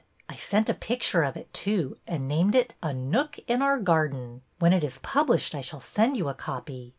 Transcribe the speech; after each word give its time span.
I 0.27 0.35
sent 0.35 0.67
a 0.67 0.73
picture 0.73 1.21
of 1.21 1.37
it, 1.37 1.53
too, 1.53 1.95
and 2.07 2.27
named 2.27 2.55
it, 2.55 2.73
A 2.81 2.91
Nook 2.91 3.37
in 3.45 3.61
Our 3.61 3.77
Garden." 3.77 4.41
When 4.57 4.73
it 4.73 4.83
is 4.83 4.97
published 5.03 5.53
I 5.53 5.61
shall 5.61 5.79
send 5.79 6.17
you 6.17 6.27
a 6.27 6.33
copy. 6.33 6.89